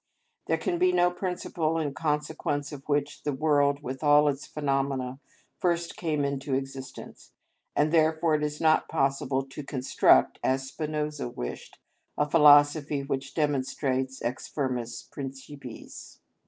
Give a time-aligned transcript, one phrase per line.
[0.47, 5.19] There can be no principle in consequence of which the world with all its phenomena
[5.59, 7.33] first came into existence,
[7.75, 11.77] and therefore it is not possible to construct, as Spinoza wished,
[12.17, 16.17] a philosophy which demonstrates ex firmis principiis.